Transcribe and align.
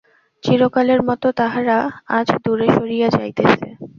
চিরকালের 0.43 1.01
মতো 1.09 1.27
তাহারা 1.39 1.77
আজ 2.17 2.27
দূরে 2.43 2.67
সরিয়া 2.75 3.07
যাইতেছে। 3.15 3.67